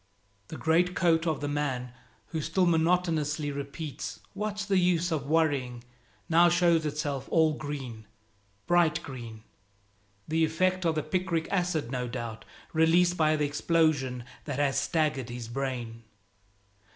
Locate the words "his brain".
15.29-16.01